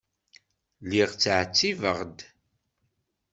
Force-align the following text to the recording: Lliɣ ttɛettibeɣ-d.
Lliɣ 0.83 1.09
ttɛettibeɣ-d. 1.13 2.19